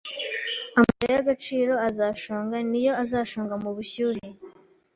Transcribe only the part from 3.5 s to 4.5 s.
mubushyuhe